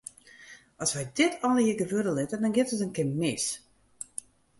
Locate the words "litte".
2.15-2.37